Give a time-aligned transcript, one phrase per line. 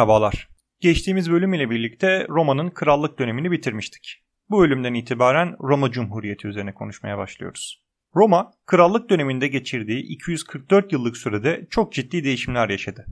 [0.00, 0.48] Merhabalar.
[0.80, 4.22] Geçtiğimiz bölüm ile birlikte Roma'nın krallık dönemini bitirmiştik.
[4.50, 7.84] Bu bölümden itibaren Roma Cumhuriyeti üzerine konuşmaya başlıyoruz.
[8.14, 13.06] Roma, krallık döneminde geçirdiği 244 yıllık sürede çok ciddi değişimler yaşadı.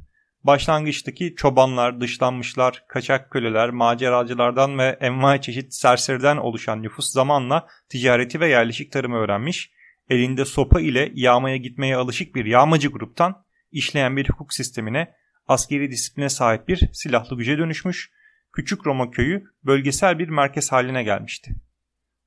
[0.44, 8.48] Başlangıçtaki çobanlar, dışlanmışlar, kaçak köleler, maceracılardan ve envai çeşit serseriden oluşan nüfus zamanla ticareti ve
[8.48, 9.70] yerleşik tarımı öğrenmiş,
[10.10, 15.17] elinde sopa ile yağmaya gitmeye alışık bir yağmacı gruptan işleyen bir hukuk sistemine,
[15.48, 18.10] askeri disipline sahip bir silahlı güce dönüşmüş,
[18.52, 21.54] Küçük Roma köyü bölgesel bir merkez haline gelmişti.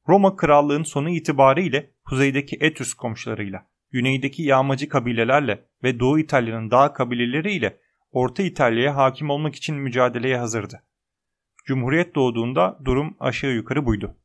[0.08, 7.78] Roma krallığın sonu itibariyle kuzeydeki Etrus komşularıyla, güneydeki yağmacı kabilelerle ve Doğu İtalya'nın dağ kabileleriyle
[8.12, 10.84] Orta İtalya'ya hakim olmak için mücadeleye hazırdı.
[11.66, 14.18] Cumhuriyet doğduğunda durum aşağı yukarı buydu.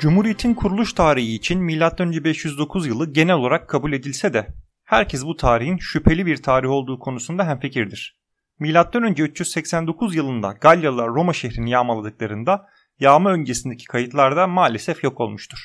[0.00, 2.24] Cumhuriyetin kuruluş tarihi için M.Ö.
[2.24, 4.46] 509 yılı genel olarak kabul edilse de
[4.84, 8.20] herkes bu tarihin şüpheli bir tarih olduğu konusunda hemfikirdir.
[8.58, 9.22] M.Ö.
[9.22, 12.66] 389 yılında Galyalılar Roma şehrini yağmaladıklarında
[13.00, 15.58] yağma öncesindeki kayıtlarda maalesef yok olmuştur.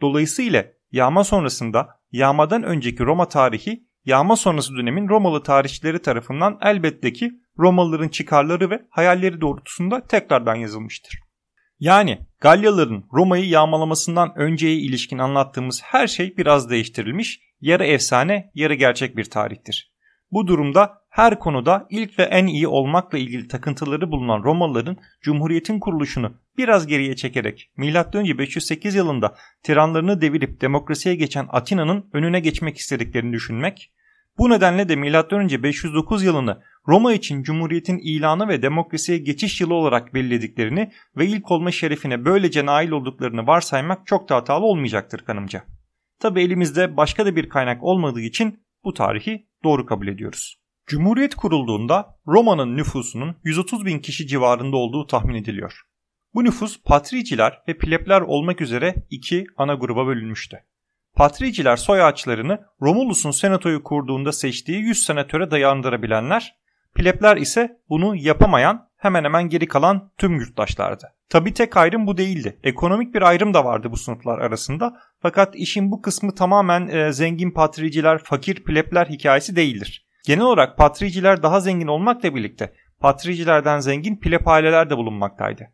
[0.00, 7.32] Dolayısıyla yağma sonrasında yağmadan önceki Roma tarihi yağma sonrası dönemin Romalı tarihçileri tarafından elbette ki
[7.58, 11.23] Romalıların çıkarları ve hayalleri doğrultusunda tekrardan yazılmıştır.
[11.80, 19.16] Yani Galyalıların Roma'yı yağmalamasından önceye ilişkin anlattığımız her şey biraz değiştirilmiş, yarı efsane, yarı gerçek
[19.16, 19.94] bir tarihtir.
[20.32, 26.32] Bu durumda her konuda ilk ve en iyi olmakla ilgili takıntıları bulunan Romalıların Cumhuriyet'in kuruluşunu
[26.58, 28.38] biraz geriye çekerek M.Ö.
[28.38, 33.92] 508 yılında tiranlarını devirip demokrasiye geçen Atina'nın önüne geçmek istediklerini düşünmek,
[34.38, 35.62] bu nedenle de M.Ö.
[35.62, 41.70] 509 yılını Roma için Cumhuriyet'in ilanı ve demokrasiye geçiş yılı olarak belirlediklerini ve ilk olma
[41.70, 45.64] şerefine böylece nail olduklarını varsaymak çok da hatalı olmayacaktır kanımca.
[46.20, 50.60] Tabi elimizde başka da bir kaynak olmadığı için bu tarihi doğru kabul ediyoruz.
[50.86, 55.80] Cumhuriyet kurulduğunda Roma'nın nüfusunun 130 bin kişi civarında olduğu tahmin ediliyor.
[56.34, 60.58] Bu nüfus patriciler ve plebler olmak üzere iki ana gruba bölünmüştü.
[61.14, 66.54] Patriciler soy ağaçlarını Romulus'un senatoyu kurduğunda seçtiği 100 senatöre dayandırabilenler,
[66.94, 71.12] plebler ise bunu yapamayan hemen hemen geri kalan tüm yurttaşlardı.
[71.28, 72.58] Tabi tek ayrım bu değildi.
[72.62, 74.96] Ekonomik bir ayrım da vardı bu sınıflar arasında.
[75.22, 80.06] Fakat işin bu kısmı tamamen e, zengin patriciler, fakir plebler hikayesi değildir.
[80.26, 85.64] Genel olarak patriciler daha zengin olmakla birlikte patricilerden zengin pleb aileler de bulunmaktaydı.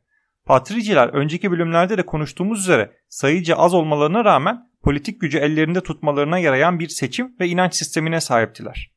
[0.46, 6.78] Patriciler önceki bölümlerde de konuştuğumuz üzere sayıca az olmalarına rağmen politik gücü ellerinde tutmalarına yarayan
[6.78, 8.89] bir seçim ve inanç sistemine sahiptiler.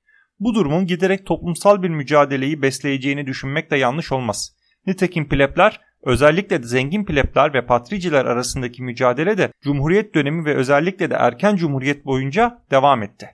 [0.43, 4.55] Bu durumun giderek toplumsal bir mücadeleyi besleyeceğini düşünmek de yanlış olmaz.
[4.87, 11.09] Nitekim plebler özellikle de zengin plebler ve patriciler arasındaki mücadele de Cumhuriyet dönemi ve özellikle
[11.09, 13.29] de erken Cumhuriyet boyunca devam etti.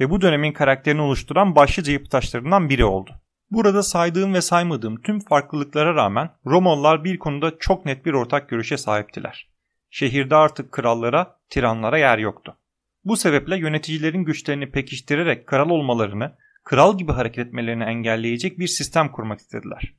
[0.00, 3.10] Ve bu dönemin karakterini oluşturan başlıca yapı taşlarından biri oldu.
[3.50, 8.76] Burada saydığım ve saymadığım tüm farklılıklara rağmen Romalılar bir konuda çok net bir ortak görüşe
[8.76, 9.48] sahiptiler.
[9.90, 12.56] Şehirde artık krallara, tiranlara yer yoktu.
[13.04, 16.32] Bu sebeple yöneticilerin güçlerini pekiştirerek kral olmalarını,
[16.64, 19.94] kral gibi hareket etmelerini engelleyecek bir sistem kurmak istediler.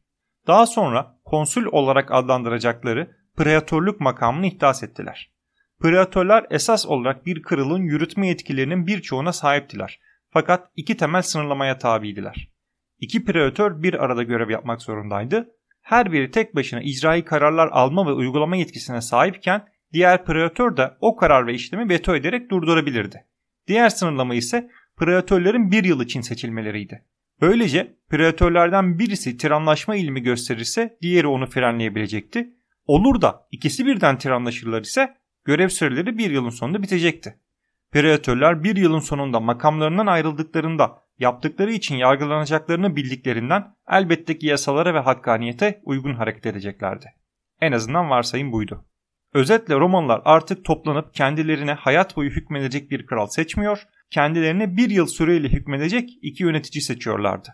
[0.47, 5.31] Daha sonra konsül olarak adlandıracakları preatörlük makamını ihdas ettiler.
[5.81, 9.99] Preatörler esas olarak bir kralın yürütme yetkilerinin birçoğuna sahiptiler.
[10.29, 12.49] Fakat iki temel sınırlamaya tabiydiler.
[12.99, 15.49] İki preatör bir arada görev yapmak zorundaydı.
[15.81, 21.15] Her biri tek başına icraî kararlar alma ve uygulama yetkisine sahipken diğer preatör de o
[21.15, 23.25] karar ve işlemi veto ederek durdurabilirdi.
[23.67, 27.05] Diğer sınırlama ise preatörlerin bir yıl için seçilmeleriydi.
[27.41, 32.49] Böylece preatörlerden birisi tiranlaşma ilmi gösterirse diğeri onu frenleyebilecekti.
[32.85, 37.39] Olur da ikisi birden tiranlaşırlar ise görev süreleri bir yılın sonunda bitecekti.
[37.91, 45.81] Preatörler bir yılın sonunda makamlarından ayrıldıklarında yaptıkları için yargılanacaklarını bildiklerinden elbette ki yasalara ve hakkaniyete
[45.83, 47.05] uygun hareket edeceklerdi.
[47.61, 48.85] En azından varsayım buydu.
[49.33, 55.49] Özetle Romalılar artık toplanıp kendilerine hayat boyu hükmedecek bir kral seçmiyor, kendilerine bir yıl süreyle
[55.49, 57.49] hükmedecek iki yönetici seçiyorlardı.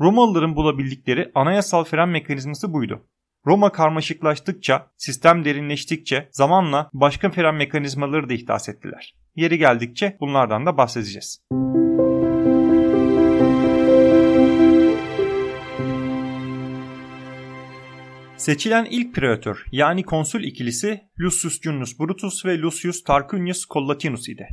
[0.00, 3.06] Romalıların bulabildikleri anayasal fren mekanizması buydu.
[3.46, 9.14] Roma karmaşıklaştıkça, sistem derinleştikçe zamanla başka fren mekanizmaları da ihdas ettiler.
[9.34, 11.42] Yeri geldikçe bunlardan da bahsedeceğiz.
[18.36, 24.48] Seçilen ilk preatör yani konsül ikilisi Lucius Junius Brutus ve Lucius Tarquinius Collatinus idi.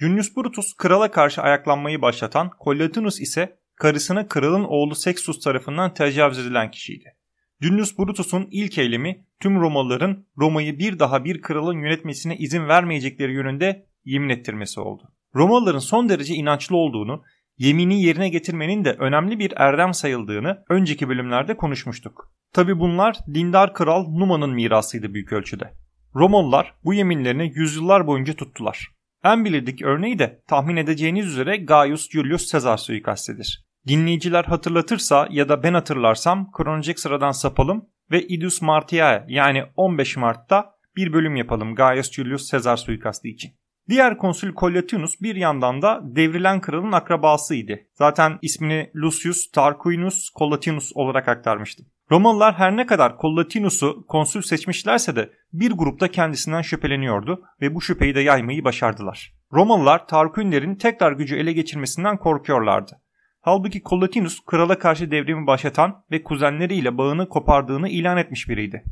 [0.00, 6.70] Junius Brutus krala karşı ayaklanmayı başlatan, Collatinus ise karısına kralın oğlu Sextus tarafından tecavüz edilen
[6.70, 7.16] kişiydi.
[7.60, 13.86] Junius Brutus'un ilk eylemi tüm Romalıların Roma'yı bir daha bir kralın yönetmesine izin vermeyecekleri yönünde
[14.04, 15.02] yemin ettirmesi oldu.
[15.34, 17.22] Romalıların son derece inançlı olduğunu,
[17.58, 22.32] yemini yerine getirmenin de önemli bir erdem sayıldığını önceki bölümlerde konuşmuştuk.
[22.52, 25.72] Tabi bunlar dindar kral Numa'nın mirasıydı büyük ölçüde.
[26.14, 28.99] Romalılar bu yeminlerini yüzyıllar boyunca tuttular.
[29.24, 33.64] En bilirdik örneği de tahmin edeceğiniz üzere Gaius Julius Caesar suikastidir.
[33.88, 40.74] Dinleyiciler hatırlatırsa ya da ben hatırlarsam kronolojik sıradan sapalım ve Idus Martiae yani 15 Mart'ta
[40.96, 43.52] bir bölüm yapalım Gaius Julius Caesar suikastı için.
[43.88, 47.78] Diğer konsül Collatinus bir yandan da devrilen kralın akrabasıydı.
[47.94, 51.82] Zaten ismini Lucius Tarquinius Collatinus olarak aktarmıştı.
[52.10, 58.14] Romalılar her ne kadar Collatinus'u konsül seçmişlerse de bir grupta kendisinden şüpheleniyordu ve bu şüpheyi
[58.14, 59.32] de yaymayı başardılar.
[59.52, 63.00] Romalılar Tarquinlerin tekrar gücü ele geçirmesinden korkuyorlardı.
[63.40, 68.84] Halbuki Collatinus krala karşı devrimi başlatan ve kuzenleriyle bağını kopardığını ilan etmiş biriydi.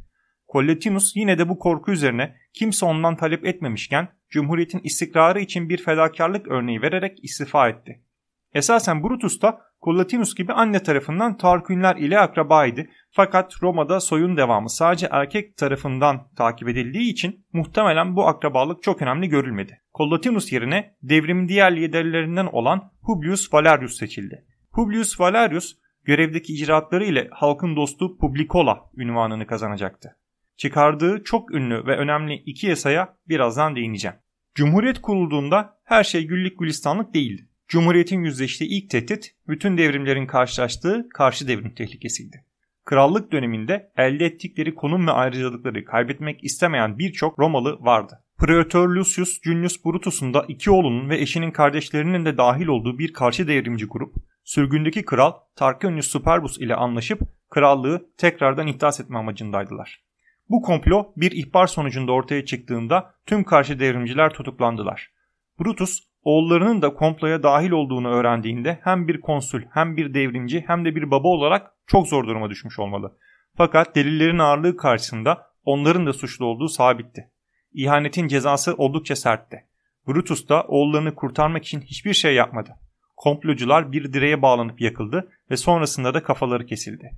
[0.52, 6.48] Collatinus yine de bu korku üzerine kimse ondan talep etmemişken Cumhuriyet'in istikrarı için bir fedakarlık
[6.48, 8.02] örneği vererek istifa etti.
[8.54, 15.08] Esasen Brutus da Collatinus gibi anne tarafından Tarquinler ile akrabaydı fakat Roma'da soyun devamı sadece
[15.10, 19.80] erkek tarafından takip edildiği için muhtemelen bu akrabalık çok önemli görülmedi.
[19.94, 24.44] Collatinus yerine devrimin diğer liderlerinden olan Publius Valerius seçildi.
[24.72, 30.16] Publius Valerius görevdeki icraatları ile halkın dostu Publicola ünvanını kazanacaktı.
[30.56, 34.16] Çıkardığı çok ünlü ve önemli iki yasaya birazdan değineceğim.
[34.54, 37.47] Cumhuriyet kurulduğunda her şey güllük gülistanlık değildi.
[37.68, 42.44] Cumhuriyetin yüzleştiği ilk tehdit bütün devrimlerin karşılaştığı karşı devrim tehlikesiydi.
[42.84, 48.24] Krallık döneminde elde ettikleri konum ve ayrıcalıkları kaybetmek istemeyen birçok Romalı vardı.
[48.38, 53.48] Praetor Lucius Junius Brutus'un da iki oğlunun ve eşinin kardeşlerinin de dahil olduğu bir karşı
[53.48, 54.14] devrimci grup,
[54.44, 60.02] sürgündeki kral Tarquinius Superbus ile anlaşıp krallığı tekrardan ihdas etme amacındaydılar.
[60.48, 65.10] Bu komplo bir ihbar sonucunda ortaya çıktığında tüm karşı devrimciler tutuklandılar.
[65.60, 70.96] Brutus oğullarının da komploya dahil olduğunu öğrendiğinde hem bir konsül hem bir devrimci hem de
[70.96, 73.16] bir baba olarak çok zor duruma düşmüş olmalı.
[73.56, 77.30] Fakat delillerin ağırlığı karşısında onların da suçlu olduğu sabitti.
[77.72, 79.64] İhanetin cezası oldukça sertti.
[80.08, 82.70] Brutus da oğullarını kurtarmak için hiçbir şey yapmadı.
[83.16, 87.10] Komplocular bir direğe bağlanıp yakıldı ve sonrasında da kafaları kesildi.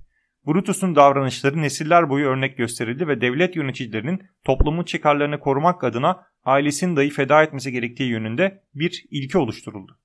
[0.47, 7.09] Brutus'un davranışları nesiller boyu örnek gösterildi ve devlet yöneticilerinin toplumun çıkarlarını korumak adına ailesini dahi
[7.09, 9.97] feda etmesi gerektiği yönünde bir ilke oluşturuldu.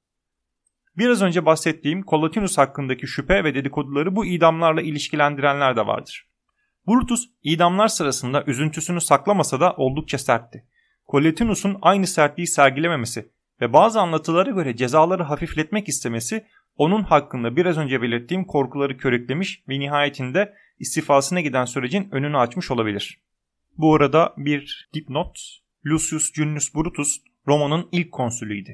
[0.97, 6.27] Biraz önce bahsettiğim Collatinus hakkındaki şüphe ve dedikoduları bu idamlarla ilişkilendirenler de vardır.
[6.87, 10.65] Brutus idamlar sırasında üzüntüsünü saklamasa da oldukça sertti.
[11.09, 13.31] Collatinus'un aynı sertliği sergilememesi
[13.61, 16.47] ve bazı anlatılara göre cezaları hafifletmek istemesi
[16.77, 23.21] onun hakkında biraz önce belirttiğim korkuları körüklemiş ve nihayetinde istifasına giden sürecin önünü açmış olabilir.
[23.79, 25.39] Bu arada bir dipnot,
[25.87, 28.73] Lucius Junius Brutus Roma'nın ilk konsülüydü.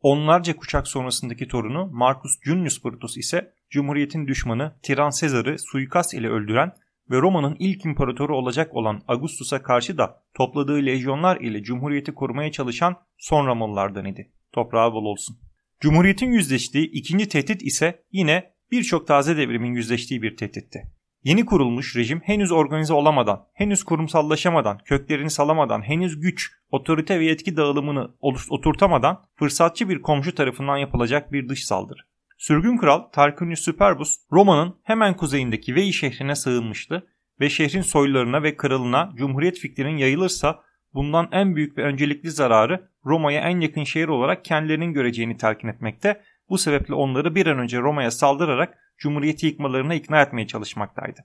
[0.00, 6.72] Onlarca kuşak sonrasındaki torunu Marcus Junius Brutus ise Cumhuriyet'in düşmanı Tiran Sezar'ı suikast ile öldüren
[7.10, 12.96] ve Roma'nın ilk imparatoru olacak olan Augustus'a karşı da topladığı lejyonlar ile Cumhuriyeti korumaya çalışan
[13.18, 14.32] son Romalılardan idi.
[14.52, 15.38] Toprağı bol olsun.
[15.80, 20.82] Cumhuriyetin yüzleştiği ikinci tehdit ise yine birçok taze devrimin yüzleştiği bir tehditti.
[21.24, 27.56] Yeni kurulmuş rejim henüz organize olamadan, henüz kurumsallaşamadan, köklerini salamadan, henüz güç, otorite ve yetki
[27.56, 28.10] dağılımını
[28.50, 32.00] oturtamadan fırsatçı bir komşu tarafından yapılacak bir dış saldırı.
[32.38, 37.06] Sürgün kral Tarquinius Superbus Roma'nın hemen kuzeyindeki Veii şehrine sığınmıştı
[37.40, 40.62] ve şehrin soylarına ve kralına cumhuriyet fikrinin yayılırsa
[40.94, 46.22] bundan en büyük ve öncelikli zararı Roma'ya en yakın şehir olarak kendilerinin göreceğini telkin etmekte.
[46.48, 51.20] Bu sebeple onları bir an önce Roma'ya saldırarak Cumhuriyeti yıkmalarına ikna etmeye çalışmaktaydı.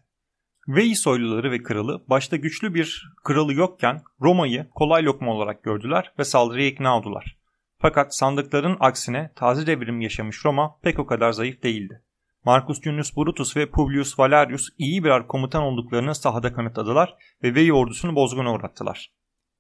[0.68, 6.24] Veii soyluları ve kralı başta güçlü bir kralı yokken Roma'yı kolay lokma olarak gördüler ve
[6.24, 7.38] saldırıya ikna oldular.
[7.82, 12.02] Fakat sandıkların aksine taze devrim yaşamış Roma pek o kadar zayıf değildi.
[12.46, 18.16] Marcus Junius Brutus ve Publius Valerius iyi birer komutan olduklarını sahada kanıtladılar ve Veii ordusunu
[18.16, 19.12] bozguna uğrattılar.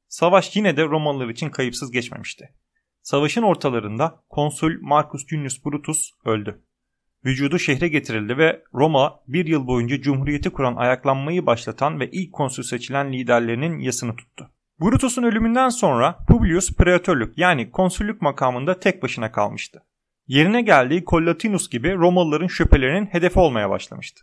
[0.07, 2.53] Savaş yine de Romalılar için kayıpsız geçmemişti.
[3.01, 6.61] Savaşın ortalarında konsül Marcus Junius Brutus öldü.
[7.25, 12.63] Vücudu şehre getirildi ve Roma bir yıl boyunca cumhuriyeti kuran ayaklanmayı başlatan ve ilk konsül
[12.63, 14.51] seçilen liderlerinin yasını tuttu.
[14.81, 19.83] Brutus'un ölümünden sonra Publius Praetörlük yani konsüllük makamında tek başına kalmıştı.
[20.27, 24.21] Yerine geldiği Collatinus gibi Romalıların şüphelerinin hedefi olmaya başlamıştı.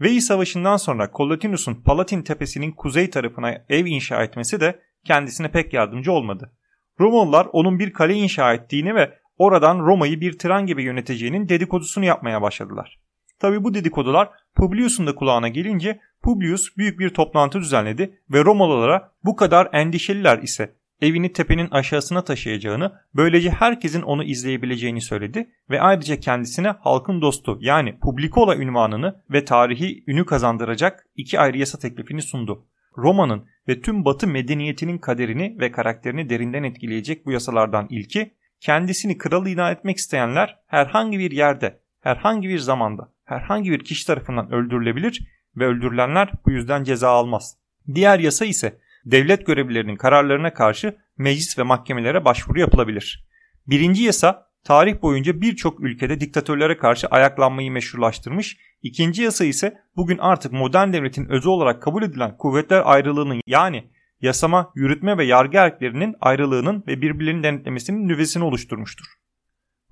[0.00, 6.12] Veii Savaşı'ndan sonra Collatinus'un Palatin tepesinin kuzey tarafına ev inşa etmesi de kendisine pek yardımcı
[6.12, 6.52] olmadı.
[7.00, 12.42] Romalılar onun bir kale inşa ettiğini ve oradan Roma'yı bir tren gibi yöneteceğinin dedikodusunu yapmaya
[12.42, 13.00] başladılar.
[13.38, 19.36] Tabi bu dedikodular Publius'un da kulağına gelince Publius büyük bir toplantı düzenledi ve Romalılara bu
[19.36, 26.68] kadar endişeliler ise evini tepenin aşağısına taşıyacağını, böylece herkesin onu izleyebileceğini söyledi ve ayrıca kendisine
[26.68, 32.66] halkın dostu yani Publicola ünvanını ve tarihi ünü kazandıracak iki ayrı yasa teklifini sundu.
[32.96, 39.46] Roma'nın ve tüm Batı medeniyetinin kaderini ve karakterini derinden etkileyecek bu yasalardan ilki, kendisini kral
[39.46, 45.66] ilan etmek isteyenler herhangi bir yerde, herhangi bir zamanda, herhangi bir kişi tarafından öldürülebilir ve
[45.66, 47.56] öldürülenler bu yüzden ceza almaz.
[47.94, 53.26] Diğer yasa ise devlet görevlilerinin kararlarına karşı meclis ve mahkemelere başvuru yapılabilir.
[53.66, 60.52] Birinci yasa tarih boyunca birçok ülkede diktatörlere karşı ayaklanmayı meşrulaştırmış, ikinci yasa ise bugün artık
[60.52, 63.84] modern devletin özü olarak kabul edilen kuvvetler ayrılığının yani
[64.20, 69.06] yasama, yürütme ve yargı erklerinin ayrılığının ve birbirlerini denetlemesinin nüvesini oluşturmuştur.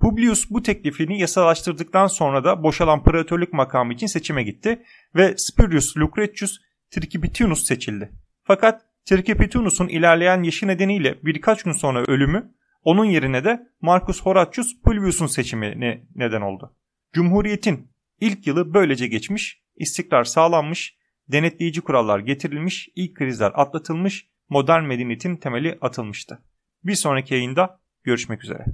[0.00, 4.82] Publius bu teklifini yasalaştırdıktan sonra da boşalan preatörlük makamı için seçime gitti
[5.14, 6.58] ve Spurius Lucretius
[6.90, 8.12] Tricipitunus seçildi.
[8.44, 15.26] Fakat Tricipitunus'un ilerleyen yaşı nedeniyle birkaç gün sonra ölümü onun yerine de Marcus Horatius Publius'un
[15.26, 16.76] seçimine neden oldu.
[17.12, 25.36] Cumhuriyetin ilk yılı böylece geçmiş, istikrar sağlanmış, denetleyici kurallar getirilmiş, ilk krizler atlatılmış, modern medeniyetin
[25.36, 26.38] temeli atılmıştı.
[26.84, 28.64] Bir sonraki yayında görüşmek üzere.